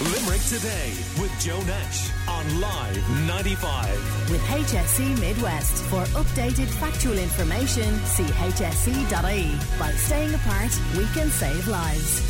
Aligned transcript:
Limerick 0.00 0.40
Today 0.44 0.94
with 1.20 1.30
Joe 1.38 1.60
Nash 1.64 2.10
on 2.26 2.58
Live 2.58 3.26
95. 3.26 4.30
With 4.30 4.40
HSE 4.40 5.20
Midwest. 5.20 5.84
For 5.84 6.02
updated 6.18 6.68
factual 6.68 7.18
information, 7.18 7.98
see 8.06 8.22
hse.ie. 8.22 9.78
By 9.78 9.90
staying 9.92 10.34
apart, 10.34 10.70
we 10.96 11.04
can 11.08 11.28
save 11.28 11.68
lives. 11.68 12.22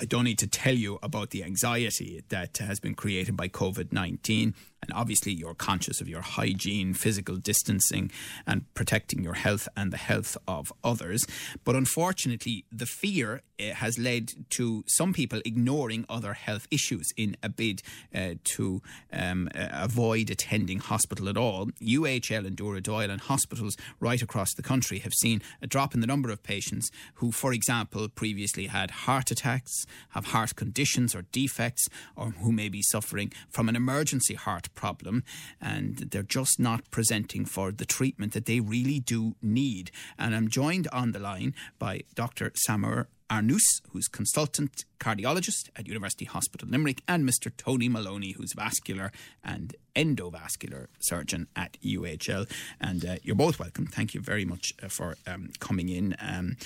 I 0.00 0.04
don't 0.04 0.22
need 0.22 0.38
to 0.38 0.46
tell 0.46 0.74
you 0.74 1.00
about 1.02 1.30
the 1.30 1.42
anxiety 1.42 2.22
that 2.28 2.58
has 2.58 2.78
been 2.78 2.94
created 2.94 3.36
by 3.36 3.48
COVID 3.48 3.92
19. 3.92 4.54
And 4.82 4.92
obviously, 4.92 5.32
you're 5.32 5.54
conscious 5.54 6.00
of 6.00 6.08
your 6.08 6.22
hygiene, 6.22 6.92
physical 6.92 7.36
distancing, 7.36 8.10
and 8.46 8.72
protecting 8.74 9.22
your 9.22 9.34
health 9.34 9.68
and 9.76 9.92
the 9.92 9.96
health 9.96 10.36
of 10.48 10.72
others. 10.82 11.24
But 11.64 11.76
unfortunately, 11.76 12.64
the 12.72 12.86
fear 12.86 13.42
uh, 13.60 13.74
has 13.74 13.98
led 13.98 14.32
to 14.50 14.82
some 14.88 15.12
people 15.12 15.40
ignoring 15.44 16.04
other 16.08 16.32
health 16.32 16.66
issues 16.70 17.06
in 17.16 17.36
a 17.42 17.48
bid 17.48 17.82
uh, 18.14 18.34
to 18.44 18.82
um, 19.12 19.48
uh, 19.54 19.68
avoid 19.72 20.30
attending 20.30 20.78
hospital 20.78 21.28
at 21.28 21.36
all. 21.36 21.66
UHL 21.80 22.46
and 22.46 22.56
Dooradoyle 22.56 23.10
and 23.10 23.20
hospitals 23.20 23.76
right 24.00 24.20
across 24.20 24.52
the 24.54 24.62
country 24.62 24.98
have 25.00 25.14
seen 25.14 25.42
a 25.60 25.66
drop 25.66 25.94
in 25.94 26.00
the 26.00 26.06
number 26.06 26.30
of 26.30 26.42
patients 26.42 26.90
who, 27.14 27.30
for 27.30 27.52
example, 27.52 28.08
previously 28.08 28.66
had 28.66 28.90
heart 28.90 29.30
attacks, 29.30 29.86
have 30.10 30.26
heart 30.26 30.56
conditions 30.56 31.14
or 31.14 31.22
defects, 31.30 31.86
or 32.16 32.30
who 32.30 32.50
may 32.50 32.68
be 32.68 32.82
suffering 32.82 33.32
from 33.48 33.68
an 33.68 33.76
emergency 33.76 34.34
heart 34.34 34.71
problem 34.74 35.24
and 35.60 35.96
they're 35.96 36.22
just 36.22 36.58
not 36.58 36.90
presenting 36.90 37.44
for 37.44 37.72
the 37.72 37.84
treatment 37.84 38.32
that 38.32 38.46
they 38.46 38.60
really 38.60 39.00
do 39.00 39.34
need. 39.42 39.90
And 40.18 40.34
I'm 40.34 40.48
joined 40.48 40.88
on 40.92 41.12
the 41.12 41.18
line 41.18 41.54
by 41.78 42.02
Dr. 42.14 42.52
Samer 42.54 43.08
Arnous, 43.32 43.80
who's 43.90 44.08
consultant 44.08 44.84
cardiologist 45.00 45.70
at 45.74 45.88
University 45.88 46.26
Hospital 46.26 46.68
Limerick, 46.68 47.02
and 47.08 47.26
Mr. 47.26 47.50
Tony 47.56 47.88
Maloney, 47.88 48.32
who's 48.32 48.52
vascular 48.54 49.10
and 49.42 49.74
endovascular 49.96 50.88
surgeon 51.00 51.48
at 51.56 51.78
UHL. 51.82 52.46
And 52.78 53.04
uh, 53.06 53.16
you're 53.22 53.34
both 53.34 53.58
welcome. 53.58 53.86
Thank 53.86 54.12
you 54.12 54.20
very 54.20 54.44
much 54.44 54.74
uh, 54.82 54.88
for 54.88 55.16
um, 55.26 55.50
coming 55.60 55.88
in. 55.88 56.14
Um, 56.20 56.56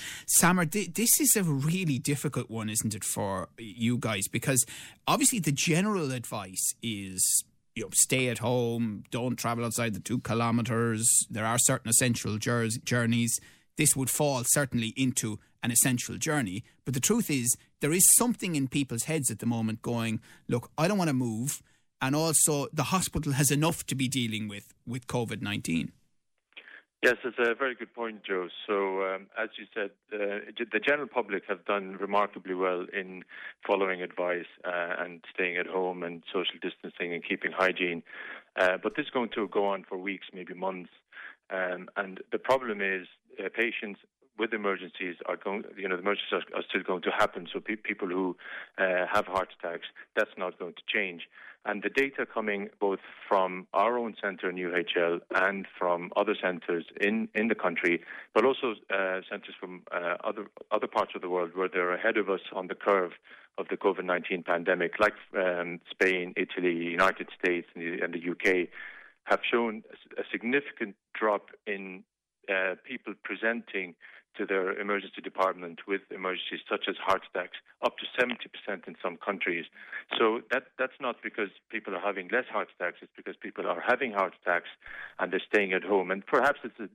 th- 0.69 0.93
this 0.93 1.21
is 1.21 1.37
a 1.37 1.43
really 1.43 1.99
difficult 1.99 2.49
one, 2.49 2.69
isn't 2.69 2.93
it, 2.93 3.05
for 3.05 3.47
you 3.57 3.97
guys? 3.97 4.27
Because 4.27 4.65
obviously 5.07 5.39
the 5.39 5.53
general 5.53 6.11
advice 6.11 6.73
is 6.83 7.45
you 7.77 7.83
know, 7.83 7.89
stay 7.93 8.27
at 8.27 8.39
home, 8.39 9.03
don't 9.11 9.35
travel 9.35 9.63
outside 9.63 9.93
the 9.93 9.99
two 9.99 10.19
kilometres. 10.19 11.07
There 11.29 11.45
are 11.45 11.59
certain 11.59 11.89
essential 11.89 12.39
journeys. 12.39 13.39
This 13.77 13.95
would 13.95 14.09
fall 14.09 14.43
certainly 14.47 14.93
into 14.97 15.39
an 15.61 15.69
essential 15.69 16.17
journey. 16.17 16.63
But 16.85 16.95
the 16.95 16.99
truth 16.99 17.29
is, 17.29 17.55
there 17.79 17.93
is 17.93 18.03
something 18.17 18.55
in 18.55 18.67
people's 18.67 19.03
heads 19.03 19.29
at 19.29 19.37
the 19.37 19.45
moment 19.45 19.83
going, 19.83 20.21
look, 20.47 20.71
I 20.75 20.87
don't 20.87 20.97
want 20.97 21.09
to 21.09 21.13
move. 21.13 21.61
And 22.01 22.15
also, 22.15 22.67
the 22.73 22.85
hospital 22.85 23.33
has 23.33 23.51
enough 23.51 23.85
to 23.87 23.95
be 23.95 24.07
dealing 24.07 24.47
with 24.47 24.73
with 24.87 25.05
COVID 25.05 25.43
19. 25.43 25.91
Yes, 27.03 27.17
it's 27.23 27.37
a 27.37 27.53
very 27.53 27.75
good 27.75 27.93
point, 27.93 28.23
Joe. 28.23 28.47
So, 28.65 29.03
um, 29.03 29.27
as 29.37 29.49
you 29.59 29.65
said, 29.71 29.91
uh, 30.11 30.39
the 30.57 30.79
general 30.79 31.07
public 31.07 31.43
have 31.47 31.63
done 31.65 31.95
remarkably 31.99 32.55
well 32.55 32.87
in 32.91 33.23
following 33.67 34.01
advice 34.01 34.47
uh, 34.65 34.95
and 34.97 35.23
staying 35.31 35.57
at 35.57 35.67
home 35.67 36.01
and 36.01 36.23
social 36.33 36.55
distancing 36.59 37.13
and 37.13 37.23
keeping 37.23 37.51
hygiene. 37.51 38.01
Uh, 38.59 38.77
but 38.81 38.95
this 38.95 39.05
is 39.05 39.11
going 39.11 39.29
to 39.35 39.47
go 39.47 39.67
on 39.67 39.85
for 39.87 39.95
weeks, 39.95 40.25
maybe 40.33 40.55
months. 40.55 40.89
Um, 41.51 41.87
and 41.97 42.19
the 42.31 42.39
problem 42.39 42.81
is 42.81 43.05
uh, 43.39 43.47
patients 43.55 43.99
with 44.39 44.53
emergencies 44.53 45.15
are 45.27 45.37
going, 45.37 45.63
you 45.77 45.87
know, 45.87 45.95
the 45.95 46.01
emergencies 46.01 46.33
are, 46.33 46.57
are 46.57 46.63
still 46.67 46.83
going 46.83 47.03
to 47.03 47.11
happen. 47.11 47.47
So 47.53 47.59
pe- 47.59 47.75
people 47.75 48.07
who 48.07 48.35
uh, 48.79 49.05
have 49.11 49.27
heart 49.27 49.49
attacks, 49.59 49.87
that's 50.15 50.31
not 50.35 50.57
going 50.57 50.73
to 50.73 50.83
change. 50.87 51.27
And 51.67 51.83
the 51.83 51.89
data 51.89 52.25
coming 52.25 52.69
both 52.79 52.99
from 53.27 53.67
our 53.73 53.97
own 53.99 54.15
centre 54.21 54.49
in 54.49 54.55
UHL 54.55 55.19
and 55.35 55.67
from 55.77 56.11
other 56.15 56.33
centres 56.41 56.85
in, 57.01 57.27
in 57.35 57.49
the 57.49 57.55
country, 57.55 58.01
but 58.33 58.45
also 58.45 58.75
uh, 58.89 59.19
centres 59.29 59.53
from 59.59 59.81
uh, 59.91 60.15
other 60.23 60.45
other 60.71 60.87
parts 60.87 61.11
of 61.13 61.21
the 61.21 61.29
world 61.29 61.51
where 61.55 61.67
they're 61.67 61.93
ahead 61.93 62.15
of 62.15 62.29
us 62.29 62.39
on 62.53 62.67
the 62.67 62.75
curve 62.75 63.11
of 63.57 63.67
the 63.67 63.75
COVID 63.75 64.05
19 64.05 64.43
pandemic, 64.43 64.93
like 64.97 65.15
um, 65.37 65.81
Spain, 65.91 66.33
Italy, 66.37 66.73
United 66.73 67.27
States, 67.37 67.67
and 67.75 67.83
the, 67.83 68.01
and 68.01 68.13
the 68.13 68.31
UK, 68.31 68.69
have 69.25 69.41
shown 69.51 69.83
a 70.17 70.23
significant 70.31 70.95
drop 71.13 71.49
in 71.65 72.03
uh, 72.49 72.75
people 72.85 73.13
presenting 73.23 73.93
to 74.37 74.45
their 74.45 74.79
emergency 74.79 75.21
department 75.21 75.79
with 75.87 76.01
emergencies 76.11 76.61
such 76.69 76.85
as 76.87 76.95
heart 76.97 77.21
attacks, 77.33 77.57
up 77.85 77.95
to 77.97 78.05
70% 78.19 78.87
in 78.87 78.95
some 79.01 79.17
countries. 79.17 79.65
So 80.17 80.41
that 80.51 80.63
that's 80.79 80.99
not 80.99 81.17
because 81.21 81.49
people 81.69 81.95
are 81.95 81.99
having 81.99 82.29
less 82.29 82.45
heart 82.51 82.69
attacks, 82.79 82.97
it's 83.01 83.11
because 83.15 83.35
people 83.35 83.67
are 83.67 83.83
having 83.85 84.11
heart 84.11 84.33
attacks 84.41 84.69
and 85.19 85.31
they're 85.31 85.41
staying 85.51 85.73
at 85.73 85.83
home. 85.83 86.11
And 86.11 86.25
perhaps 86.25 86.59
a, 86.63 86.87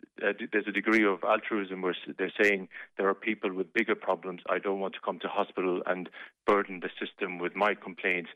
there's 0.52 0.66
a 0.66 0.72
degree 0.72 1.04
of 1.06 1.24
altruism 1.24 1.82
where 1.82 1.96
they're 2.18 2.32
saying 2.40 2.68
there 2.96 3.08
are 3.08 3.14
people 3.14 3.52
with 3.52 3.72
bigger 3.72 3.94
problems. 3.94 4.42
I 4.48 4.58
don't 4.58 4.80
want 4.80 4.94
to 4.94 5.00
come 5.04 5.18
to 5.20 5.28
hospital 5.28 5.82
and 5.86 6.08
burden 6.46 6.80
the 6.80 6.90
system 7.04 7.38
with 7.38 7.54
my 7.54 7.74
complaints. 7.74 8.30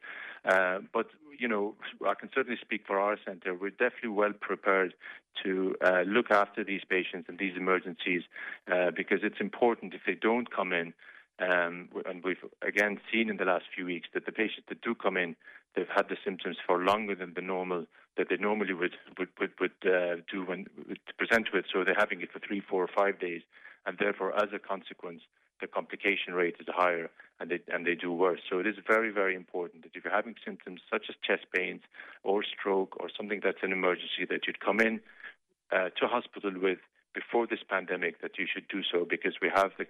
Uh, 0.45 0.79
but 0.93 1.07
you 1.39 1.49
know, 1.49 1.75
I 2.07 2.15
can 2.15 2.31
certainly 2.35 2.59
speak 2.61 2.83
for 2.87 2.99
our 2.99 3.17
centre. 3.25 3.55
We're 3.55 3.71
definitely 3.71 4.11
well 4.11 4.33
prepared 4.33 4.95
to 5.45 5.75
uh, 5.85 6.03
look 6.07 6.31
after 6.31 6.65
these 6.65 6.83
patients 6.89 7.27
and 7.29 7.39
these 7.39 7.57
emergencies 7.57 8.23
uh, 8.71 8.91
because 8.97 9.21
it's 9.23 9.41
important 9.41 9.95
if 9.95 10.01
they 10.07 10.15
don't 10.15 10.51
come 10.55 10.73
in. 10.73 10.93
Um, 11.39 11.91
and 12.07 12.25
we've 12.25 12.43
again 12.63 12.99
seen 13.13 13.29
in 13.29 13.37
the 13.37 13.45
last 13.45 13.67
few 13.75 13.85
weeks 13.85 14.09
that 14.15 14.25
the 14.25 14.33
patients 14.33 14.67
that 14.69 14.81
do 14.81 14.95
come 14.95 15.19
in, 15.19 15.37
they've 15.75 15.87
had 15.95 16.09
the 16.09 16.17
symptoms 16.25 16.57
for 16.67 16.83
longer 16.83 17.15
than 17.15 17.35
the 17.35 17.43
normal 17.43 17.85
that 18.17 18.29
they 18.31 18.37
normally 18.37 18.73
would 18.73 18.97
would 19.19 19.29
would, 19.39 19.53
would 19.61 19.73
uh, 19.85 20.17
do 20.33 20.45
when 20.47 20.67
would 20.89 21.01
present 21.19 21.49
with. 21.53 21.67
So 21.71 21.85
they're 21.85 21.95
having 21.95 22.23
it 22.23 22.33
for 22.33 22.39
three, 22.39 22.61
four, 22.61 22.83
or 22.83 22.89
five 22.89 23.21
days, 23.21 23.43
and 23.85 23.99
therefore, 23.99 24.35
as 24.35 24.49
a 24.55 24.59
consequence, 24.59 25.21
the 25.61 25.67
complication 25.67 26.35
rate 26.35 26.57
is 26.61 26.67
higher 26.69 27.11
and 27.41 27.51
they, 27.51 27.61
and 27.69 27.87
they 27.87 27.95
do 27.95 28.13
worse. 28.13 28.41
So 28.49 28.59
it 28.59 28.67
is 28.67 28.77
very, 28.87 29.11
very 29.11 29.35
important 29.35 29.83
that 29.83 29.93
if 29.95 30.05
you're 30.05 30.15
having 30.15 30.37
symptoms 30.45 30.81
such 30.91 31.07
as 31.09 31.17
chest 31.27 31.47
pains 31.55 31.83
or 32.23 32.43
stroke 32.45 32.97
or 33.01 33.09
something 33.17 33.41
that's 33.43 33.63
an 33.63 33.73
emergency, 33.73 34.25
that 34.29 34.47
you'd 34.47 34.61
come 34.61 34.81
in 34.81 35.01
uh, 35.73 35.91
to 35.99 36.07
hospital 36.07 36.53
with 36.61 36.79
before 37.17 37.47
this 37.47 37.61
pandemic 37.69 38.21
that 38.21 38.39
you 38.39 38.47
should 38.53 38.69
do 38.69 38.83
so 38.93 39.07
because 39.09 39.35
we 39.41 39.51
have 39.53 39.71
the 39.79 39.87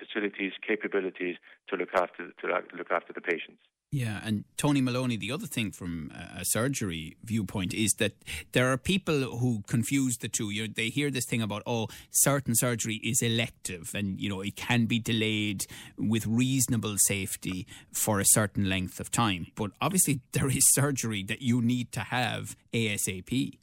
facilities, 0.00 0.52
capabilities 0.66 1.36
to 1.68 1.76
look 1.76 1.90
after 1.94 2.32
to 2.40 2.48
uh, 2.48 2.60
look 2.76 2.90
after 2.90 3.12
the 3.12 3.20
patients. 3.20 3.60
Yeah, 3.94 4.20
and 4.24 4.44
Tony 4.56 4.80
Maloney, 4.80 5.18
the 5.18 5.30
other 5.32 5.46
thing 5.46 5.70
from 5.70 6.10
a 6.34 6.46
surgery 6.46 7.14
viewpoint 7.22 7.74
is 7.74 7.92
that 7.98 8.14
there 8.52 8.72
are 8.72 8.78
people 8.78 9.36
who 9.36 9.62
confuse 9.66 10.16
the 10.16 10.30
two. 10.30 10.48
You 10.48 10.66
know, 10.66 10.72
they 10.74 10.88
hear 10.88 11.10
this 11.10 11.26
thing 11.26 11.42
about, 11.42 11.62
oh, 11.66 11.88
certain 12.10 12.54
surgery 12.54 13.02
is 13.04 13.20
elective 13.20 13.90
and, 13.94 14.18
you 14.18 14.30
know, 14.30 14.40
it 14.40 14.56
can 14.56 14.86
be 14.86 14.98
delayed 14.98 15.66
with 15.98 16.26
reasonable 16.26 16.96
safety 17.00 17.66
for 17.92 18.18
a 18.18 18.24
certain 18.24 18.70
length 18.70 18.98
of 18.98 19.10
time. 19.10 19.48
But 19.54 19.72
obviously, 19.82 20.22
there 20.32 20.48
is 20.48 20.62
surgery 20.72 21.22
that 21.24 21.42
you 21.42 21.60
need 21.60 21.92
to 21.92 22.00
have 22.00 22.56
ASAP. 22.72 23.58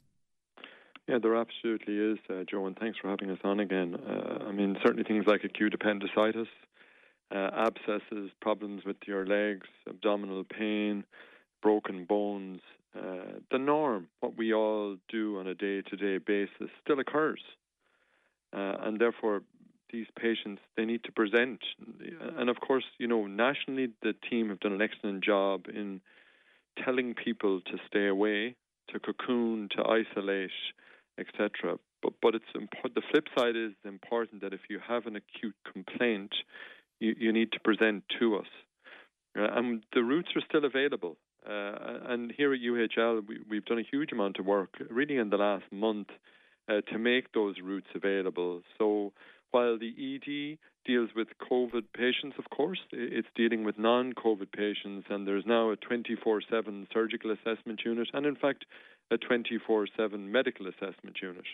Yeah, 1.08 1.18
there 1.20 1.36
absolutely 1.36 1.96
is, 1.96 2.18
uh, 2.28 2.44
Joe, 2.48 2.66
and 2.66 2.78
thanks 2.78 2.98
for 2.98 3.08
having 3.08 3.30
us 3.30 3.38
on 3.42 3.58
again. 3.58 3.96
Uh, 3.96 4.44
I 4.48 4.52
mean, 4.52 4.76
certainly 4.84 5.02
things 5.02 5.26
like 5.26 5.42
acute 5.42 5.74
appendicitis, 5.74 6.46
uh, 7.34 7.50
abscesses, 7.52 8.30
problems 8.40 8.84
with 8.84 8.96
your 9.06 9.26
legs, 9.26 9.66
abdominal 9.88 10.44
pain, 10.44 11.04
broken 11.62 12.04
bones. 12.04 12.60
Uh, 12.96 13.38
the 13.50 13.58
norm, 13.58 14.08
what 14.20 14.36
we 14.36 14.52
all 14.54 14.96
do 15.08 15.38
on 15.38 15.46
a 15.46 15.54
day 15.54 15.82
to 15.82 15.96
day 15.96 16.18
basis, 16.18 16.70
still 16.82 17.00
occurs. 17.00 17.40
Uh, 18.52 18.76
and 18.82 19.00
therefore, 19.00 19.42
these 19.92 20.06
patients, 20.16 20.60
they 20.76 20.84
need 20.84 21.02
to 21.04 21.12
present. 21.12 21.60
And 22.38 22.48
of 22.48 22.60
course, 22.60 22.84
you 22.98 23.08
know, 23.08 23.26
nationally, 23.26 23.88
the 24.02 24.14
team 24.28 24.48
have 24.48 24.60
done 24.60 24.72
an 24.72 24.82
excellent 24.82 25.24
job 25.24 25.66
in 25.68 26.00
telling 26.84 27.14
people 27.14 27.60
to 27.62 27.78
stay 27.88 28.06
away, 28.06 28.54
to 28.92 29.00
cocoon, 29.00 29.68
to 29.76 29.82
isolate, 29.84 30.50
etc. 31.20 31.78
But 32.02 32.14
but 32.22 32.34
it's. 32.34 32.44
The 32.54 33.02
flip 33.10 33.26
side 33.36 33.56
is 33.56 33.72
important 33.84 34.42
that 34.42 34.52
if 34.52 34.60
you 34.68 34.80
have 34.86 35.06
an 35.06 35.16
acute 35.16 35.56
complaint, 35.70 36.32
you, 36.98 37.14
you 37.18 37.32
need 37.32 37.52
to 37.52 37.60
present 37.60 38.04
to 38.18 38.36
us. 38.36 38.46
Uh, 39.38 39.46
and 39.54 39.84
the 39.94 40.02
routes 40.02 40.28
are 40.34 40.42
still 40.48 40.64
available. 40.64 41.16
Uh, 41.46 41.72
and 42.08 42.32
here 42.36 42.52
at 42.52 42.60
UHL, 42.60 43.22
we, 43.48 43.56
have 43.56 43.64
done 43.64 43.78
a 43.78 43.88
huge 43.90 44.12
amount 44.12 44.38
of 44.38 44.44
work, 44.44 44.74
really, 44.90 45.16
in 45.16 45.30
the 45.30 45.36
last 45.36 45.64
month 45.72 46.08
uh, 46.68 46.80
to 46.92 46.98
make 46.98 47.32
those 47.32 47.56
routes 47.62 47.86
available. 47.94 48.62
So 48.78 49.12
while 49.50 49.78
the 49.78 49.88
ED 49.88 50.58
deals 50.84 51.10
with 51.16 51.28
COVID 51.50 51.84
patients, 51.96 52.36
of 52.38 52.50
course, 52.50 52.78
it's 52.92 53.28
dealing 53.34 53.64
with 53.64 53.78
non 53.78 54.12
COVID 54.12 54.52
patients, 54.52 55.06
and 55.08 55.26
there's 55.26 55.46
now 55.46 55.70
a 55.70 55.76
24 55.76 56.42
7 56.50 56.86
surgical 56.92 57.30
assessment 57.32 57.80
unit, 57.84 58.08
and 58.12 58.26
in 58.26 58.36
fact, 58.36 58.64
a 59.10 59.18
24 59.18 59.88
7 59.96 60.30
medical 60.30 60.66
assessment 60.66 61.16
unit. 61.22 61.44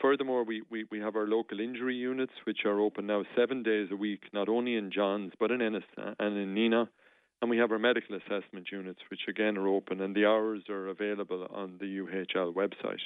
Furthermore, 0.00 0.44
we, 0.44 0.62
we, 0.70 0.86
we 0.90 0.98
have 0.98 1.16
our 1.16 1.26
local 1.26 1.60
injury 1.60 1.94
units, 1.94 2.32
which 2.44 2.64
are 2.64 2.80
open 2.80 3.06
now 3.06 3.24
seven 3.36 3.62
days 3.62 3.88
a 3.92 3.96
week, 3.96 4.22
not 4.32 4.48
only 4.48 4.74
in 4.74 4.90
Johns, 4.90 5.32
but 5.38 5.50
in 5.50 5.62
Ennis 5.62 5.84
and 5.96 6.36
in 6.36 6.54
Nenagh. 6.54 6.88
And 7.40 7.50
we 7.50 7.58
have 7.58 7.70
our 7.70 7.78
medical 7.78 8.16
assessment 8.16 8.68
units, 8.72 9.00
which 9.10 9.20
again 9.28 9.56
are 9.56 9.68
open, 9.68 10.00
and 10.00 10.14
the 10.14 10.24
hours 10.24 10.62
are 10.68 10.88
available 10.88 11.46
on 11.52 11.76
the 11.78 11.98
UHL 11.98 12.54
website. 12.54 13.00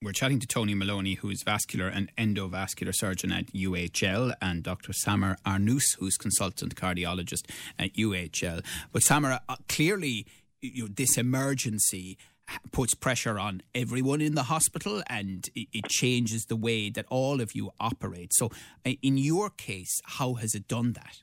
We're 0.00 0.12
chatting 0.12 0.38
to 0.38 0.46
Tony 0.46 0.76
Maloney, 0.76 1.14
who 1.14 1.28
is 1.28 1.42
vascular 1.42 1.88
and 1.88 2.14
endovascular 2.14 2.94
surgeon 2.94 3.32
at 3.32 3.46
UHL, 3.46 4.32
and 4.40 4.62
Dr. 4.62 4.92
Samer 4.92 5.36
Arnous, 5.44 5.98
who's 5.98 6.16
consultant 6.16 6.76
cardiologist 6.76 7.50
at 7.80 7.94
UHL. 7.94 8.64
But 8.92 9.02
Samer, 9.02 9.40
uh, 9.48 9.56
clearly, 9.68 10.24
you 10.60 10.84
know, 10.84 10.88
this 10.88 11.16
emergency 11.16 12.18
puts 12.72 12.94
pressure 12.94 13.38
on 13.38 13.62
everyone 13.74 14.20
in 14.20 14.34
the 14.34 14.44
hospital 14.44 15.02
and 15.08 15.48
it, 15.54 15.84
changes 15.88 16.46
the 16.46 16.56
way 16.56 16.90
that 16.90 17.04
all 17.08 17.40
of 17.40 17.54
you 17.54 17.70
operate. 17.78 18.32
So, 18.32 18.50
in 18.84 19.18
your 19.18 19.50
case, 19.50 20.00
how 20.04 20.34
has 20.34 20.54
it 20.54 20.68
done 20.68 20.92
that? 20.94 21.22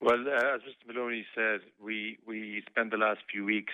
Well, 0.00 0.24
uh, 0.28 0.54
as 0.54 0.60
Mr. 0.60 0.86
Maloney 0.94 1.26
said, 1.34 1.60
we, 1.82 2.18
we 2.24 2.62
spent 2.70 2.92
the 2.92 2.96
last 2.96 3.20
few 3.30 3.44
weeks 3.44 3.72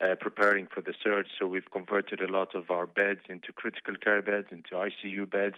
uh, 0.00 0.14
preparing 0.18 0.66
for 0.72 0.80
the 0.80 0.94
surge. 1.04 1.26
So 1.38 1.46
we've 1.46 1.70
converted 1.70 2.20
a 2.20 2.32
lot 2.32 2.54
of 2.54 2.70
our 2.70 2.86
beds 2.86 3.20
into 3.28 3.52
critical 3.52 3.94
care 4.02 4.22
beds, 4.22 4.48
into 4.50 4.70
ICU 4.70 5.30
beds. 5.30 5.56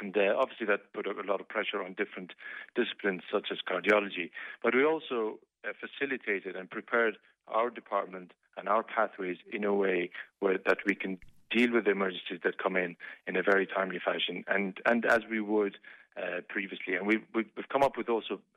And 0.00 0.16
uh, 0.16 0.34
obviously, 0.38 0.66
that 0.66 0.92
put 0.92 1.06
a 1.06 1.12
lot 1.30 1.40
of 1.40 1.48
pressure 1.48 1.82
on 1.82 1.94
different 1.94 2.32
disciplines 2.74 3.22
such 3.32 3.48
as 3.50 3.58
cardiology. 3.66 4.30
But 4.62 4.74
we 4.74 4.84
also 4.84 5.38
facilitated 5.80 6.56
and 6.56 6.70
prepared 6.70 7.18
our 7.48 7.70
department 7.70 8.32
and 8.56 8.68
our 8.68 8.82
pathways 8.82 9.38
in 9.52 9.64
a 9.64 9.74
way 9.74 10.10
where 10.40 10.58
that 10.66 10.78
we 10.86 10.94
can 10.94 11.18
deal 11.50 11.72
with 11.72 11.84
the 11.84 11.90
emergencies 11.90 12.40
that 12.44 12.58
come 12.58 12.76
in 12.76 12.96
in 13.26 13.36
a 13.36 13.42
very 13.42 13.66
timely 13.66 13.98
fashion, 13.98 14.44
and 14.48 14.78
and 14.86 15.04
as 15.04 15.20
we 15.30 15.40
would 15.40 15.76
uh, 16.16 16.40
previously. 16.48 16.94
And 16.94 17.06
we've 17.06 17.24
we've 17.34 17.68
come 17.70 17.82
up 17.82 17.96
with 17.96 18.08
also 18.08 18.34
uh, 18.34 18.51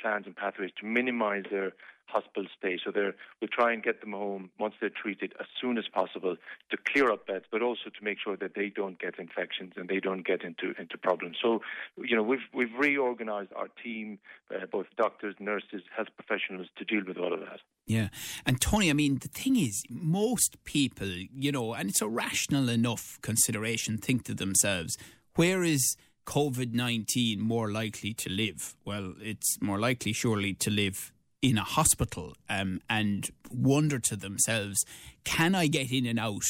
plans 0.00 0.26
and 0.26 0.36
pathways 0.36 0.70
to 0.80 0.86
minimise 0.86 1.44
their 1.50 1.72
hospital 2.08 2.46
stay. 2.58 2.78
So 2.82 2.90
they're, 2.90 3.14
we'll 3.40 3.48
try 3.52 3.72
and 3.72 3.82
get 3.82 4.00
them 4.00 4.12
home 4.12 4.50
once 4.58 4.74
they're 4.80 4.90
treated 4.90 5.34
as 5.38 5.46
soon 5.60 5.76
as 5.76 5.84
possible 5.92 6.36
to 6.70 6.76
clear 6.76 7.12
up 7.12 7.26
beds, 7.26 7.44
but 7.50 7.62
also 7.62 7.90
to 7.90 8.04
make 8.04 8.18
sure 8.18 8.36
that 8.36 8.54
they 8.54 8.70
don't 8.70 8.98
get 8.98 9.18
infections 9.18 9.74
and 9.76 9.88
they 9.88 10.00
don't 10.00 10.26
get 10.26 10.42
into, 10.42 10.74
into 10.78 10.96
problems. 10.96 11.36
So, 11.40 11.60
you 11.98 12.16
know, 12.16 12.22
we've, 12.22 12.46
we've 12.54 12.72
reorganised 12.78 13.52
our 13.54 13.68
team, 13.82 14.18
uh, 14.50 14.64
both 14.72 14.86
doctors, 14.96 15.34
nurses, 15.38 15.82
health 15.94 16.08
professionals, 16.16 16.68
to 16.78 16.84
deal 16.84 17.02
with 17.06 17.18
all 17.18 17.34
of 17.34 17.40
that. 17.40 17.60
Yeah. 17.86 18.08
And 18.46 18.60
Tony, 18.60 18.90
I 18.90 18.94
mean, 18.94 19.18
the 19.18 19.28
thing 19.28 19.56
is, 19.56 19.84
most 19.90 20.56
people, 20.64 21.08
you 21.08 21.52
know, 21.52 21.74
and 21.74 21.90
it's 21.90 22.02
a 22.02 22.08
rational 22.08 22.68
enough 22.70 23.18
consideration, 23.20 23.98
think 23.98 24.24
to 24.24 24.34
themselves, 24.34 24.96
where 25.34 25.62
is 25.62 25.96
COVID 26.28 26.74
19 26.74 27.40
more 27.40 27.72
likely 27.72 28.12
to 28.12 28.30
live? 28.30 28.74
Well, 28.84 29.14
it's 29.20 29.56
more 29.62 29.78
likely, 29.78 30.12
surely, 30.12 30.52
to 30.54 30.70
live 30.70 31.10
in 31.40 31.56
a 31.56 31.64
hospital 31.64 32.34
um, 32.50 32.82
and 32.90 33.30
wonder 33.50 33.98
to 33.98 34.14
themselves, 34.14 34.84
can 35.24 35.54
I 35.54 35.68
get 35.68 35.90
in 35.90 36.04
and 36.04 36.18
out 36.18 36.44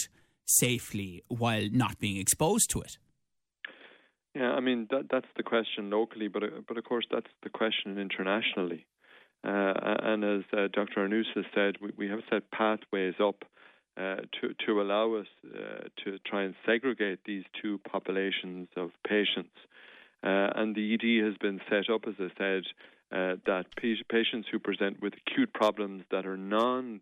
safely 0.47 1.23
while 1.29 1.69
not 1.71 2.01
being 2.01 2.17
exposed 2.17 2.71
to 2.71 2.81
it? 2.81 2.99
Yeah, 4.35 4.51
I 4.51 4.61
mean 4.61 4.89
that 4.91 5.07
that's 5.11 5.33
the 5.37 5.43
question 5.43 5.91
locally, 5.91 6.29
but 6.29 6.43
but 6.67 6.77
of 6.77 6.85
course 6.85 7.07
that's 7.11 7.31
the 7.45 7.51
question 7.51 7.99
internationally. 7.99 8.85
Uh, 9.45 9.73
and 10.03 10.25
as 10.25 10.43
uh, 10.53 10.67
Dr. 10.73 11.07
Arnous 11.07 11.27
has 11.37 11.45
said, 11.55 11.77
we, 11.81 11.93
we 11.97 12.09
have 12.09 12.21
set 12.29 12.51
pathways 12.51 13.15
up 13.21 13.45
uh, 13.99 14.17
to 14.41 14.55
to 14.67 14.81
allow 14.81 15.15
us 15.15 15.27
uh, 15.45 15.89
to 16.05 16.19
try 16.27 16.43
and 16.43 16.55
segregate 16.65 17.21
these 17.25 17.45
two 17.61 17.79
populations 17.79 18.69
of 18.77 18.91
patients. 19.07 19.57
Uh, 20.23 20.51
and 20.57 20.75
the 20.75 20.95
ED 20.95 21.25
has 21.25 21.37
been 21.39 21.61
set 21.71 21.93
up, 21.93 22.03
as 22.07 22.15
I 22.19 22.29
said, 22.37 22.63
uh, 23.13 23.37
that 23.47 23.65
patients 23.77 24.49
who 24.51 24.59
present 24.59 25.01
with 25.01 25.15
acute 25.15 25.53
problems 25.53 26.03
that 26.11 26.27
are 26.27 26.37
non 26.37 27.01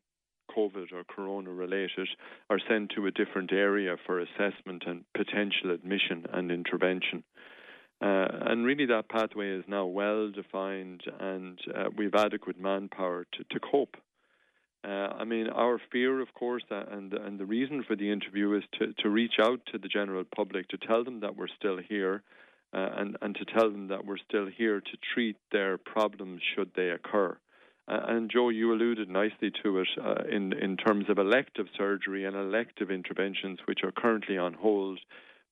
COVID 0.56 0.92
or 0.92 1.04
corona 1.04 1.50
related 1.50 2.08
are 2.48 2.60
sent 2.68 2.92
to 2.94 3.06
a 3.06 3.10
different 3.10 3.52
area 3.52 3.96
for 4.06 4.20
assessment 4.20 4.84
and 4.86 5.04
potential 5.14 5.70
admission 5.72 6.24
and 6.32 6.50
intervention. 6.50 7.24
Uh, 8.00 8.28
and 8.46 8.64
really, 8.66 8.86
that 8.86 9.08
pathway 9.08 9.50
is 9.50 9.64
now 9.66 9.86
well 9.86 10.30
defined, 10.30 11.02
and 11.18 11.58
uh, 11.74 11.84
we 11.96 12.04
have 12.04 12.14
adequate 12.14 12.60
manpower 12.60 13.26
to, 13.32 13.44
to 13.50 13.58
cope 13.58 13.96
I 14.88 15.24
mean, 15.24 15.48
our 15.48 15.80
fear, 15.90 16.20
of 16.20 16.32
course, 16.34 16.62
uh, 16.70 16.84
and 16.90 17.12
and 17.12 17.38
the 17.38 17.46
reason 17.46 17.84
for 17.86 17.96
the 17.96 18.10
interview 18.10 18.54
is 18.54 18.64
to, 18.78 18.92
to 19.02 19.08
reach 19.08 19.34
out 19.40 19.60
to 19.72 19.78
the 19.78 19.88
general 19.88 20.24
public 20.34 20.68
to 20.68 20.78
tell 20.78 21.04
them 21.04 21.20
that 21.20 21.36
we're 21.36 21.48
still 21.48 21.78
here, 21.78 22.22
uh, 22.72 22.88
and 22.96 23.16
and 23.20 23.34
to 23.36 23.44
tell 23.44 23.70
them 23.70 23.88
that 23.88 24.04
we're 24.04 24.18
still 24.18 24.46
here 24.46 24.80
to 24.80 24.96
treat 25.14 25.36
their 25.50 25.78
problems 25.78 26.40
should 26.54 26.70
they 26.76 26.90
occur. 26.90 27.36
Uh, 27.88 28.00
and 28.08 28.30
Joe, 28.30 28.48
you 28.48 28.72
alluded 28.72 29.08
nicely 29.08 29.52
to 29.62 29.78
it 29.80 29.88
uh, 30.02 30.22
in 30.30 30.52
in 30.52 30.76
terms 30.76 31.06
of 31.08 31.18
elective 31.18 31.66
surgery 31.76 32.24
and 32.24 32.36
elective 32.36 32.90
interventions, 32.90 33.58
which 33.66 33.80
are 33.82 33.92
currently 33.92 34.38
on 34.38 34.54
hold, 34.54 34.98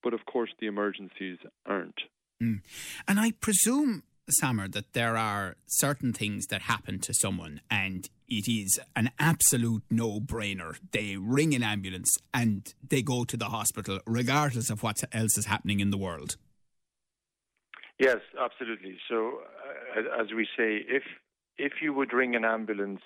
but 0.03 0.15
of 0.15 0.27
course 0.27 0.51
the 0.61 0.67
emergencies 0.67 1.39
aren't. 1.67 2.01
Mm. 2.43 2.61
And 3.07 3.21
I 3.21 3.33
presume 3.33 4.03
Samer, 4.29 4.69
that 4.69 4.93
there 4.93 5.17
are 5.17 5.57
certain 5.67 6.13
things 6.13 6.47
that 6.47 6.63
happen 6.63 6.99
to 7.01 7.15
someone 7.15 7.61
and 7.71 8.09
it 8.29 8.51
is 8.51 8.81
an 8.97 9.11
absolute 9.19 9.83
no 9.91 10.21
brainer. 10.21 10.79
They 10.93 11.17
ring 11.17 11.55
an 11.55 11.63
ambulance 11.63 12.17
and 12.33 12.73
they 12.87 13.03
go 13.03 13.25
to 13.25 13.37
the 13.37 13.47
hospital 13.47 14.01
regardless 14.07 14.71
of 14.71 14.83
what 14.83 15.03
else 15.13 15.37
is 15.37 15.47
happening 15.47 15.81
in 15.81 15.91
the 15.91 15.99
world. 15.99 16.37
Yes, 17.99 18.19
absolutely. 18.41 18.99
So, 19.09 19.41
uh, 19.97 20.21
as 20.21 20.33
we 20.35 20.47
say, 20.57 20.79
if 20.89 21.05
if 21.57 21.75
you 21.81 21.93
would 21.93 22.13
ring 22.13 22.35
an 22.35 22.45
ambulance 22.45 23.03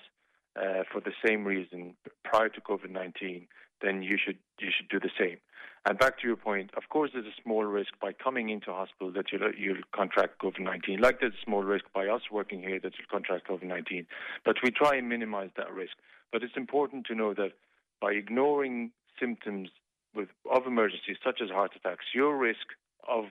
uh, 0.56 0.85
for 0.91 1.00
the 1.03 1.12
same 1.26 1.44
reason 1.44 1.94
prior 2.25 2.49
to 2.49 2.61
COVID 2.61 2.91
nineteen, 2.91 3.49
then 3.82 4.03
you 4.03 4.17
should 4.17 4.38
you 4.59 4.69
should 4.75 4.88
do 4.88 4.99
the 4.99 5.11
same. 5.19 5.38
And 5.87 5.99
back 5.99 6.19
to 6.21 6.27
your 6.27 6.37
point, 6.37 6.71
of 6.77 6.89
course, 6.89 7.11
there's 7.13 7.27
a 7.27 7.43
small 7.43 7.65
risk 7.65 7.91
by 8.01 8.13
coming 8.13 8.51
into 8.51 8.73
hospital 8.73 9.13
that 9.13 9.27
you'll, 9.33 9.53
you'll 9.57 9.83
contract 9.95 10.41
COVID 10.43 10.61
19, 10.61 11.01
like 11.01 11.21
there's 11.21 11.35
a 11.35 11.45
small 11.45 11.63
risk 11.63 11.85
by 11.95 12.07
us 12.07 12.23
working 12.31 12.61
here 12.61 12.79
that 12.81 12.93
you'll 12.99 13.09
contract 13.11 13.49
COVID 13.49 13.65
19. 13.65 14.07
But 14.45 14.57
we 14.63 14.71
try 14.71 14.97
and 14.97 15.09
minimize 15.09 15.51
that 15.57 15.73
risk. 15.73 15.93
But 16.33 16.43
it's 16.43 16.57
important 16.57 17.07
to 17.07 17.15
know 17.15 17.35
that 17.35 17.53
by 18.01 18.13
ignoring 18.13 18.91
symptoms 19.19 19.71
with, 20.15 20.29
of 20.53 20.67
emergencies, 20.67 21.17
such 21.25 21.41
as 21.43 21.51
heart 21.51 21.73
attacks, 21.77 22.07
your 22.15 22.37
risk 22.37 22.67
of 23.09 23.25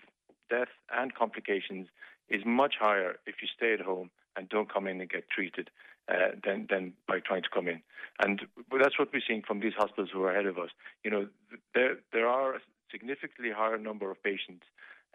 death 0.49 0.69
and 0.95 1.13
complications 1.13 1.87
is 2.29 2.41
much 2.45 2.75
higher 2.79 3.17
if 3.25 3.35
you 3.41 3.47
stay 3.55 3.73
at 3.73 3.81
home 3.81 4.09
and 4.37 4.47
don't 4.49 4.71
come 4.71 4.87
in 4.87 5.01
and 5.01 5.09
get 5.09 5.29
treated 5.29 5.69
uh, 6.09 6.29
than 6.43 6.67
than 6.69 6.93
by 7.07 7.19
trying 7.19 7.43
to 7.43 7.49
come 7.53 7.67
in. 7.67 7.81
And 8.19 8.41
that's 8.79 8.97
what 8.97 9.09
we're 9.13 9.21
seeing 9.27 9.41
from 9.41 9.59
these 9.59 9.73
hospitals 9.77 10.09
who 10.13 10.23
are 10.23 10.31
ahead 10.31 10.45
of 10.45 10.57
us. 10.57 10.69
You 11.03 11.11
know, 11.11 11.27
there 11.73 11.97
there 12.13 12.27
are 12.27 12.55
a 12.55 12.59
significantly 12.91 13.51
higher 13.51 13.77
number 13.77 14.09
of 14.09 14.21
patients 14.23 14.63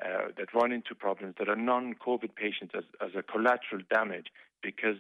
uh, 0.05 0.29
that 0.37 0.53
run 0.55 0.73
into 0.73 0.95
problems 0.95 1.37
that 1.39 1.49
are 1.49 1.57
non-COVID 1.57 2.35
patients 2.35 2.75
as, 2.77 2.85
as 3.01 3.11
a 3.17 3.23
collateral 3.23 3.83
damage 3.91 4.27
because 4.63 4.99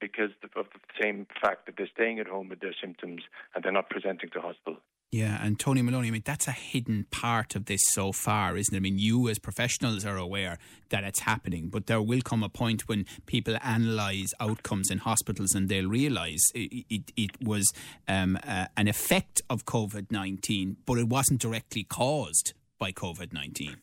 because 0.00 0.30
of 0.56 0.66
the 0.72 0.80
same 1.00 1.26
fact 1.40 1.66
that 1.66 1.76
they're 1.76 1.90
staying 1.94 2.18
at 2.18 2.26
home 2.26 2.48
with 2.48 2.60
their 2.60 2.74
symptoms 2.80 3.22
and 3.54 3.62
they're 3.62 3.72
not 3.72 3.90
presenting 3.90 4.30
to 4.30 4.40
hospital. 4.40 4.78
Yeah, 5.14 5.38
and 5.40 5.60
Tony 5.60 5.80
Maloney, 5.80 6.08
I 6.08 6.10
mean, 6.10 6.22
that's 6.24 6.48
a 6.48 6.50
hidden 6.50 7.06
part 7.12 7.54
of 7.54 7.66
this 7.66 7.82
so 7.92 8.10
far, 8.10 8.56
isn't 8.56 8.74
it? 8.74 8.78
I 8.78 8.80
mean, 8.80 8.98
you 8.98 9.28
as 9.28 9.38
professionals 9.38 10.04
are 10.04 10.16
aware 10.16 10.58
that 10.88 11.04
it's 11.04 11.20
happening, 11.20 11.68
but 11.68 11.86
there 11.86 12.02
will 12.02 12.20
come 12.20 12.42
a 12.42 12.48
point 12.48 12.88
when 12.88 13.06
people 13.24 13.56
analyse 13.62 14.34
outcomes 14.40 14.90
in 14.90 14.98
hospitals 14.98 15.54
and 15.54 15.68
they'll 15.68 15.88
realise 15.88 16.50
it, 16.52 16.84
it, 16.90 17.12
it 17.16 17.30
was 17.40 17.72
um, 18.08 18.36
uh, 18.44 18.66
an 18.76 18.88
effect 18.88 19.40
of 19.48 19.64
COVID 19.66 20.10
19, 20.10 20.78
but 20.84 20.98
it 20.98 21.06
wasn't 21.06 21.40
directly 21.40 21.84
caused 21.84 22.52
by 22.80 22.90
COVID 22.90 23.32
19. 23.32 23.76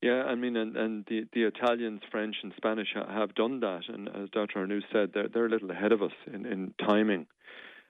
Yeah, 0.00 0.22
I 0.22 0.36
mean, 0.36 0.56
and, 0.56 0.74
and 0.74 1.04
the, 1.06 1.26
the 1.34 1.42
Italians, 1.42 2.00
French, 2.10 2.36
and 2.42 2.54
Spanish 2.56 2.88
have 2.94 3.34
done 3.34 3.60
that. 3.60 3.82
And 3.88 4.08
as 4.08 4.30
Dr. 4.30 4.66
Arnous 4.66 4.84
said, 4.90 5.10
they're, 5.12 5.28
they're 5.28 5.46
a 5.46 5.50
little 5.50 5.70
ahead 5.70 5.92
of 5.92 6.00
us 6.02 6.12
in, 6.32 6.46
in 6.46 6.72
timing. 6.80 7.26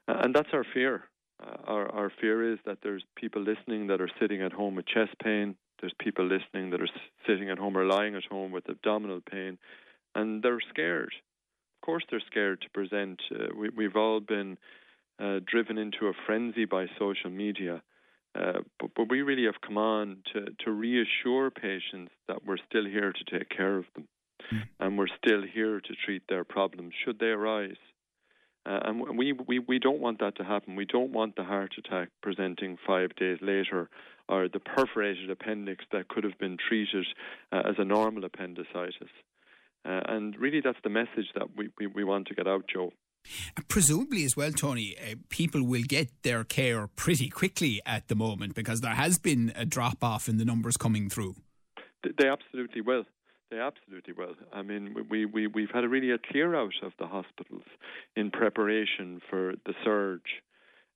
And 0.09 0.35
that's 0.35 0.49
our 0.52 0.64
fear. 0.75 1.05
Uh, 1.42 1.57
our, 1.66 1.88
our 1.92 2.12
fear 2.21 2.52
is 2.52 2.59
that 2.66 2.78
there's 2.83 3.04
people 3.16 3.42
listening 3.42 3.87
that 3.88 4.00
are 4.00 4.11
sitting 4.21 4.42
at 4.42 4.52
home 4.52 4.75
with 4.75 4.87
chest 4.87 5.12
pain. 5.23 5.54
There's 5.80 5.95
people 6.00 6.25
listening 6.25 6.71
that 6.71 6.80
are 6.80 6.88
sitting 7.26 7.50
at 7.50 7.59
home 7.59 7.76
or 7.76 7.85
lying 7.85 8.16
at 8.16 8.25
home 8.25 8.50
with 8.50 8.68
abdominal 8.68 9.21
pain, 9.21 9.59
and 10.14 10.42
they're 10.42 10.61
scared. 10.71 11.12
Of 11.80 11.87
course, 11.87 12.04
they're 12.11 12.23
scared 12.28 12.61
to 12.62 12.71
present. 12.71 13.21
Uh, 13.33 13.54
we, 13.57 13.68
we've 13.68 13.97
all 13.97 14.18
been 14.21 14.59
uh, 15.21 15.38
driven 15.47 15.78
into 15.78 16.07
a 16.07 16.12
frenzy 16.26 16.64
by 16.64 16.87
social 16.99 17.30
media. 17.30 17.83
Uh, 18.35 18.61
but, 18.78 18.90
but, 18.95 19.09
we 19.09 19.23
really 19.23 19.47
have 19.47 19.61
come 19.66 19.78
on 19.78 20.18
to, 20.33 20.47
to 20.64 20.71
reassure 20.71 21.50
patients 21.50 22.12
that 22.28 22.45
we're 22.45 22.59
still 22.68 22.85
here 22.85 23.12
to 23.12 23.38
take 23.38 23.49
care 23.49 23.78
of 23.78 23.87
them. 23.95 24.07
Mm. 24.52 24.62
And 24.80 24.99
we're 24.99 25.09
still 25.25 25.42
here 25.42 25.80
to 25.80 25.95
treat 26.04 26.23
their 26.28 26.45
problems 26.45 26.92
should 27.04 27.18
they 27.18 27.26
arise. 27.26 27.76
Uh, 28.68 28.80
and 28.84 29.18
we, 29.18 29.32
we, 29.32 29.58
we 29.60 29.78
don't 29.78 30.00
want 30.00 30.20
that 30.20 30.37
to 30.37 30.44
happen. 30.44 30.76
We 30.76 30.84
don't 30.84 31.10
want 31.10 31.37
the 31.37 31.44
heart 31.44 31.75
attack 31.78 32.08
presenting 32.22 32.76
five 32.87 33.16
days 33.16 33.38
later 33.40 33.88
or 34.28 34.46
the 34.46 34.60
perforated 34.60 35.30
appendix 35.30 35.84
that 35.90 36.08
could 36.08 36.22
have 36.25 36.38
been 36.38 36.58
treated 36.68 37.06
uh, 37.50 37.62
as 37.64 37.76
a 37.78 37.84
normal 37.84 38.25
appendicitis. 38.26 39.08
Uh, 39.87 40.00
and 40.08 40.37
really, 40.38 40.60
that's 40.62 40.78
the 40.84 40.90
message 40.90 41.26
that 41.34 41.56
we, 41.56 41.70
we, 41.78 41.87
we 41.87 42.04
want 42.04 42.26
to 42.26 42.34
get 42.34 42.46
out, 42.46 42.64
Joe. 42.70 42.92
Presumably, 43.68 44.25
as 44.25 44.37
well, 44.37 44.52
Tony, 44.52 44.96
uh, 44.98 45.14
people 45.30 45.62
will 45.62 45.82
get 45.82 46.10
their 46.22 46.44
care 46.44 46.88
pretty 46.88 47.30
quickly 47.30 47.80
at 47.87 48.08
the 48.08 48.14
moment 48.14 48.54
because 48.54 48.82
there 48.82 48.94
has 48.94 49.18
been 49.18 49.50
a 49.56 49.64
drop 49.64 50.04
off 50.04 50.28
in 50.28 50.37
the 50.37 50.44
numbers 50.44 50.76
coming 50.76 51.08
through. 51.08 51.37
They 52.18 52.28
absolutely 52.28 52.82
will. 52.82 53.04
They 53.50 53.59
absolutely 53.59 54.12
will. 54.12 54.35
I 54.52 54.62
mean, 54.62 54.95
we, 55.09 55.25
we, 55.25 55.47
we've 55.47 55.71
had 55.73 55.85
a 55.85 55.88
really 55.88 56.11
a 56.11 56.19
clear 56.19 56.55
out 56.55 56.75
of 56.83 56.93
the 56.99 57.07
hospitals 57.07 57.64
in 58.14 58.31
preparation 58.31 59.21
for 59.31 59.55
the 59.64 59.73
surge. 59.85 60.43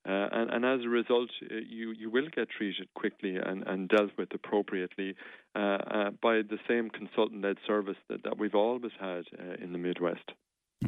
Uh, 0.07 0.29
and, 0.33 0.51
and, 0.51 0.65
as 0.65 0.85
a 0.85 0.89
result, 0.89 1.31
uh, 1.45 1.55
you, 1.69 1.93
you 1.93 2.11
will 2.11 2.27
get 2.35 2.49
treated 2.51 2.89
quickly 2.95 3.37
and, 3.37 3.63
and 3.69 3.89
dealt 3.89 4.11
with 4.19 4.29
appropriately 4.35 5.15
uh, 5.55 5.59
uh 5.59 6.11
by 6.21 6.43
the 6.43 6.59
same 6.67 6.91
consultant 6.91 7.41
led 7.41 7.57
service 7.69 7.97
that, 8.09 8.25
that 8.25 8.37
we've 8.37 8.57
always 8.57 8.91
had 8.99 9.23
uh, 9.39 9.55
in 9.63 9.71
the 9.71 9.79
Midwest. 9.79 10.33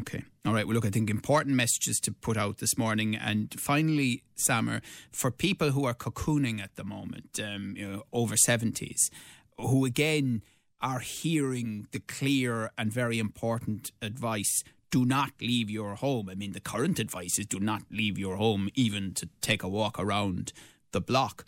Okay. 0.00 0.24
All 0.44 0.52
right. 0.52 0.66
Well, 0.66 0.74
look, 0.74 0.84
I 0.84 0.90
think 0.90 1.10
important 1.10 1.54
messages 1.54 2.00
to 2.00 2.12
put 2.12 2.36
out 2.36 2.58
this 2.58 2.76
morning. 2.76 3.14
And 3.14 3.54
finally, 3.58 4.24
Samer, 4.34 4.80
for 5.12 5.30
people 5.30 5.70
who 5.70 5.84
are 5.84 5.94
cocooning 5.94 6.60
at 6.60 6.74
the 6.74 6.82
moment, 6.82 7.38
um, 7.40 7.74
you 7.76 7.88
know, 7.88 8.02
over 8.12 8.34
70s, 8.34 9.10
who 9.58 9.84
again 9.84 10.42
are 10.84 11.00
hearing 11.00 11.88
the 11.92 11.98
clear 11.98 12.70
and 12.76 12.92
very 12.92 13.18
important 13.18 13.90
advice 14.02 14.62
do 14.90 15.06
not 15.06 15.32
leave 15.40 15.70
your 15.70 15.94
home. 15.94 16.28
I 16.28 16.34
mean, 16.34 16.52
the 16.52 16.60
current 16.60 16.98
advice 16.98 17.38
is 17.38 17.46
do 17.46 17.58
not 17.58 17.82
leave 17.90 18.18
your 18.18 18.36
home, 18.36 18.68
even 18.74 19.14
to 19.14 19.28
take 19.40 19.62
a 19.62 19.68
walk 19.68 19.98
around 19.98 20.52
the 20.92 21.00
block. 21.00 21.44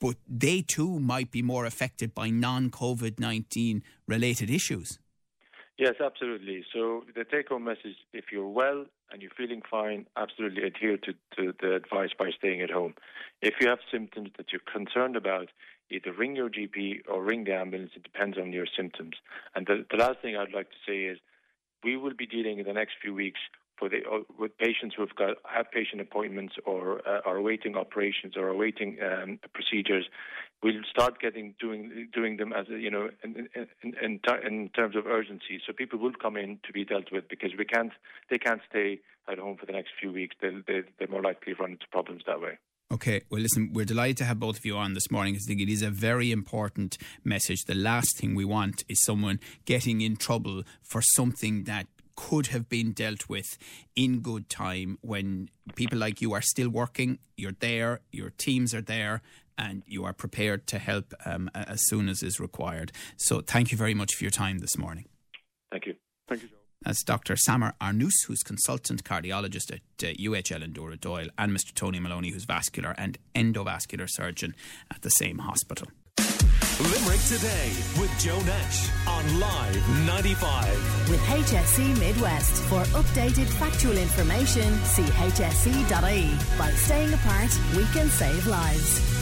But 0.00 0.16
they 0.28 0.60
too 0.62 0.98
might 0.98 1.30
be 1.30 1.40
more 1.40 1.66
affected 1.66 2.14
by 2.14 2.30
non 2.30 2.70
COVID 2.70 3.20
19 3.20 3.82
related 4.08 4.50
issues. 4.50 4.98
Yes, 5.78 5.94
absolutely. 6.04 6.64
So 6.74 7.04
the 7.14 7.24
take 7.24 7.48
home 7.48 7.64
message 7.64 7.96
if 8.12 8.26
you're 8.32 8.48
well 8.48 8.84
and 9.10 9.22
you're 9.22 9.30
feeling 9.36 9.62
fine, 9.70 10.06
absolutely 10.16 10.64
adhere 10.64 10.98
to, 10.98 11.12
to 11.36 11.54
the 11.58 11.74
advice 11.74 12.10
by 12.18 12.30
staying 12.36 12.60
at 12.60 12.70
home. 12.70 12.94
If 13.40 13.54
you 13.60 13.68
have 13.68 13.78
symptoms 13.90 14.30
that 14.36 14.46
you're 14.52 14.60
concerned 14.70 15.16
about, 15.16 15.48
either 15.90 16.12
ring 16.12 16.36
your 16.36 16.48
GP 16.48 17.02
or 17.08 17.22
ring 17.22 17.44
the 17.44 17.54
ambulance. 17.54 17.92
It 17.96 18.02
depends 18.02 18.38
on 18.38 18.52
your 18.52 18.66
symptoms. 18.76 19.14
And 19.54 19.66
the, 19.66 19.84
the 19.90 19.96
last 19.96 20.20
thing 20.20 20.36
I'd 20.36 20.54
like 20.54 20.70
to 20.70 20.76
say 20.86 21.04
is 21.04 21.18
we 21.82 21.96
will 21.96 22.14
be 22.14 22.26
dealing 22.26 22.58
in 22.58 22.66
the 22.66 22.72
next 22.72 22.94
few 23.02 23.14
weeks 23.14 23.40
for 23.80 23.88
the, 23.88 23.98
uh, 23.98 24.20
with 24.38 24.56
patients 24.58 24.94
who 24.94 25.02
have 25.02 25.16
got 25.16 25.36
outpatient 25.44 26.00
appointments 26.00 26.54
or 26.66 27.00
uh, 27.08 27.20
are 27.24 27.36
awaiting 27.36 27.76
operations 27.76 28.36
or 28.36 28.48
awaiting 28.48 28.98
um, 29.02 29.40
procedures. 29.54 30.04
We'll 30.62 30.82
start 30.90 31.20
getting 31.20 31.54
doing 31.58 32.08
doing 32.12 32.36
them 32.36 32.52
as 32.52 32.66
a, 32.68 32.78
you 32.78 32.90
know 32.90 33.08
in, 33.24 33.48
in, 33.54 33.66
in, 33.82 34.34
in, 34.44 34.68
terms 34.68 34.94
of 34.94 35.06
urgency. 35.06 35.58
So 35.66 35.72
people 35.72 35.98
will 35.98 36.12
come 36.12 36.36
in 36.36 36.58
to 36.66 36.72
be 36.72 36.84
dealt 36.84 37.10
with 37.10 37.28
because 37.30 37.52
we 37.58 37.64
can't 37.64 37.92
they 38.28 38.36
can't 38.36 38.60
stay 38.68 39.00
at 39.26 39.38
home 39.38 39.56
for 39.56 39.64
the 39.64 39.72
next 39.72 39.92
few 39.98 40.12
weeks. 40.12 40.36
They, 40.42 40.50
they're 40.66 41.08
more 41.08 41.22
likely 41.22 41.54
to 41.54 41.62
run 41.62 41.72
into 41.72 41.86
problems 41.90 42.24
that 42.26 42.42
way. 42.42 42.58
Okay, 42.92 43.22
well, 43.30 43.40
listen, 43.40 43.70
we're 43.72 43.84
delighted 43.84 44.16
to 44.18 44.24
have 44.24 44.40
both 44.40 44.58
of 44.58 44.66
you 44.66 44.76
on 44.76 44.94
this 44.94 45.12
morning 45.12 45.36
I 45.36 45.38
think 45.38 45.60
it 45.60 45.68
is 45.68 45.80
a 45.80 45.90
very 45.90 46.32
important 46.32 46.98
message. 47.22 47.64
The 47.66 47.74
last 47.74 48.18
thing 48.18 48.34
we 48.34 48.44
want 48.44 48.82
is 48.88 49.04
someone 49.04 49.38
getting 49.64 50.00
in 50.00 50.16
trouble 50.16 50.64
for 50.82 51.00
something 51.00 51.64
that 51.64 51.86
could 52.16 52.48
have 52.48 52.68
been 52.68 52.90
dealt 52.92 53.28
with 53.28 53.56
in 53.94 54.20
good 54.20 54.48
time 54.50 54.98
when 55.02 55.48
people 55.76 55.98
like 55.98 56.20
you 56.20 56.32
are 56.32 56.42
still 56.42 56.68
working, 56.68 57.18
you're 57.36 57.56
there, 57.60 58.00
your 58.10 58.30
teams 58.30 58.74
are 58.74 58.82
there, 58.82 59.22
and 59.56 59.84
you 59.86 60.04
are 60.04 60.12
prepared 60.12 60.66
to 60.66 60.78
help 60.78 61.14
um, 61.24 61.48
as 61.54 61.80
soon 61.86 62.08
as 62.08 62.24
is 62.24 62.40
required. 62.40 62.90
So, 63.16 63.40
thank 63.40 63.70
you 63.70 63.78
very 63.78 63.94
much 63.94 64.14
for 64.14 64.24
your 64.24 64.30
time 64.32 64.58
this 64.58 64.76
morning. 64.76 65.06
Thank 65.70 65.86
you. 65.86 65.94
Thank 66.28 66.42
you. 66.42 66.48
As 66.86 67.00
Dr. 67.00 67.36
Samer 67.36 67.74
Arnous, 67.78 68.24
who's 68.26 68.42
consultant 68.42 69.04
cardiologist 69.04 69.70
at 69.70 69.80
uh, 70.02 70.14
UHL 70.14 70.62
in 70.62 70.72
Dooradoyle, 70.72 71.28
and 71.36 71.52
Mr. 71.52 71.74
Tony 71.74 72.00
Maloney, 72.00 72.30
who's 72.30 72.44
vascular 72.44 72.94
and 72.96 73.18
endovascular 73.34 74.08
surgeon 74.08 74.54
at 74.90 75.02
the 75.02 75.10
same 75.10 75.38
hospital. 75.38 75.88
Limerick 76.80 77.20
Today 77.28 77.70
with 78.00 78.10
Joe 78.18 78.40
Nash 78.40 78.88
on 79.06 79.38
Live 79.38 80.06
95. 80.06 81.10
With 81.10 81.20
HSE 81.20 81.98
Midwest. 81.98 82.62
For 82.64 82.82
updated 82.98 83.46
factual 83.58 83.98
information, 83.98 84.72
see 84.84 85.02
hse.ie. 85.02 86.58
By 86.58 86.70
staying 86.70 87.12
apart, 87.12 87.50
we 87.76 87.84
can 87.92 88.08
save 88.08 88.46
lives. 88.46 89.19